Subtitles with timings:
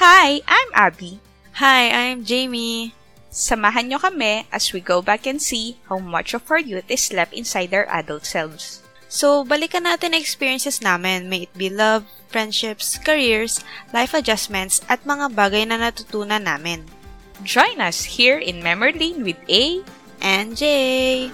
[0.00, 1.20] Hi, I'm Abby.
[1.60, 2.96] Hi, I'm Jamie.
[3.28, 7.12] Samahan nyo kami as we go back and see how much of our youth is
[7.12, 8.80] left inside our adult selves.
[9.12, 13.60] So, balikan natin ang experiences namin, may it be love, friendships, careers,
[13.92, 16.88] life adjustments, at mga bagay na natutunan namin.
[17.44, 19.84] Join us here in Memory Lane with A
[20.24, 21.28] and J.